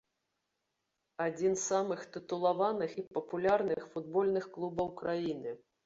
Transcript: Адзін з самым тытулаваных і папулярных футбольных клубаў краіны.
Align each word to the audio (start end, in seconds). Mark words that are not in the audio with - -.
Адзін 1.25 1.51
з 1.59 1.61
самым 1.69 2.01
тытулаваных 2.17 2.99
і 3.03 3.07
папулярных 3.21 3.81
футбольных 3.95 4.53
клубаў 4.61 4.95
краіны. 5.01 5.51